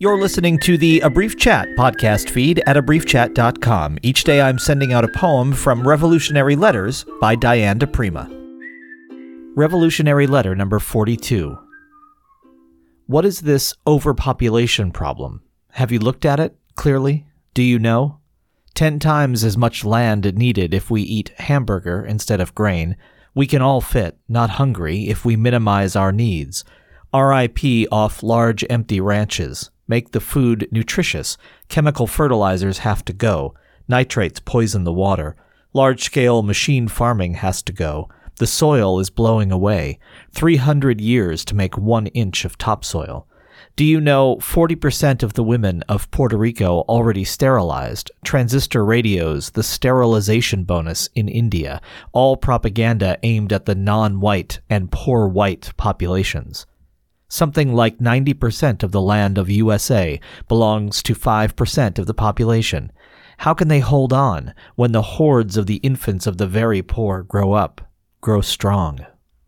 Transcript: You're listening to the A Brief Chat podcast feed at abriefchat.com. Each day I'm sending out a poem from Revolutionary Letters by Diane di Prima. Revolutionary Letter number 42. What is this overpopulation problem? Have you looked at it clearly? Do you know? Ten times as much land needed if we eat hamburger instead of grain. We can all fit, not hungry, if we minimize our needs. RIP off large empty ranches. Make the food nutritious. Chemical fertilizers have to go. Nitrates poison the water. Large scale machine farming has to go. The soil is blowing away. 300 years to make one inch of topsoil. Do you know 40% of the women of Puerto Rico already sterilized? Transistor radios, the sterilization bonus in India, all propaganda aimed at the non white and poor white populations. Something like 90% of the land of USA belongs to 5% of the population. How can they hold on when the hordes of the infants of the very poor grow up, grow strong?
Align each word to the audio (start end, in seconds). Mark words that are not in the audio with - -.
You're 0.00 0.20
listening 0.20 0.60
to 0.60 0.78
the 0.78 1.00
A 1.00 1.10
Brief 1.10 1.36
Chat 1.36 1.66
podcast 1.70 2.30
feed 2.30 2.62
at 2.68 2.76
abriefchat.com. 2.76 3.98
Each 4.04 4.22
day 4.22 4.40
I'm 4.40 4.56
sending 4.56 4.92
out 4.92 5.02
a 5.02 5.08
poem 5.08 5.52
from 5.52 5.84
Revolutionary 5.84 6.54
Letters 6.54 7.04
by 7.20 7.34
Diane 7.34 7.78
di 7.78 7.86
Prima. 7.86 8.30
Revolutionary 9.56 10.28
Letter 10.28 10.54
number 10.54 10.78
42. 10.78 11.58
What 13.06 13.24
is 13.24 13.40
this 13.40 13.74
overpopulation 13.88 14.92
problem? 14.92 15.42
Have 15.72 15.90
you 15.90 15.98
looked 15.98 16.24
at 16.24 16.38
it 16.38 16.56
clearly? 16.76 17.26
Do 17.52 17.64
you 17.64 17.80
know? 17.80 18.20
Ten 18.74 19.00
times 19.00 19.42
as 19.42 19.56
much 19.56 19.84
land 19.84 20.32
needed 20.36 20.72
if 20.74 20.92
we 20.92 21.02
eat 21.02 21.32
hamburger 21.38 22.06
instead 22.06 22.40
of 22.40 22.54
grain. 22.54 22.96
We 23.34 23.48
can 23.48 23.62
all 23.62 23.80
fit, 23.80 24.16
not 24.28 24.50
hungry, 24.50 25.08
if 25.08 25.24
we 25.24 25.34
minimize 25.34 25.96
our 25.96 26.12
needs. 26.12 26.64
RIP 27.12 27.88
off 27.90 28.22
large 28.22 28.64
empty 28.70 29.00
ranches. 29.00 29.72
Make 29.88 30.12
the 30.12 30.20
food 30.20 30.68
nutritious. 30.70 31.36
Chemical 31.68 32.06
fertilizers 32.06 32.78
have 32.78 33.04
to 33.06 33.12
go. 33.12 33.54
Nitrates 33.88 34.38
poison 34.38 34.84
the 34.84 34.92
water. 34.92 35.34
Large 35.72 36.04
scale 36.04 36.42
machine 36.42 36.86
farming 36.86 37.34
has 37.34 37.62
to 37.62 37.72
go. 37.72 38.08
The 38.36 38.46
soil 38.46 39.00
is 39.00 39.10
blowing 39.10 39.50
away. 39.50 39.98
300 40.32 41.00
years 41.00 41.44
to 41.46 41.56
make 41.56 41.76
one 41.76 42.06
inch 42.08 42.44
of 42.44 42.58
topsoil. 42.58 43.26
Do 43.74 43.84
you 43.84 44.00
know 44.00 44.36
40% 44.36 45.22
of 45.22 45.34
the 45.34 45.42
women 45.42 45.82
of 45.88 46.10
Puerto 46.10 46.36
Rico 46.36 46.80
already 46.88 47.24
sterilized? 47.24 48.10
Transistor 48.24 48.84
radios, 48.84 49.50
the 49.50 49.62
sterilization 49.62 50.64
bonus 50.64 51.08
in 51.14 51.28
India, 51.28 51.80
all 52.12 52.36
propaganda 52.36 53.18
aimed 53.22 53.52
at 53.52 53.66
the 53.66 53.74
non 53.74 54.20
white 54.20 54.60
and 54.68 54.90
poor 54.90 55.26
white 55.28 55.72
populations. 55.76 56.66
Something 57.28 57.74
like 57.74 57.98
90% 57.98 58.82
of 58.82 58.90
the 58.90 59.02
land 59.02 59.36
of 59.36 59.50
USA 59.50 60.18
belongs 60.48 61.02
to 61.02 61.14
5% 61.14 61.98
of 61.98 62.06
the 62.06 62.14
population. 62.14 62.90
How 63.38 63.54
can 63.54 63.68
they 63.68 63.80
hold 63.80 64.12
on 64.12 64.54
when 64.76 64.92
the 64.92 65.02
hordes 65.02 65.56
of 65.56 65.66
the 65.66 65.76
infants 65.76 66.26
of 66.26 66.38
the 66.38 66.46
very 66.46 66.82
poor 66.82 67.22
grow 67.22 67.52
up, 67.52 67.82
grow 68.20 68.40
strong? 68.40 69.04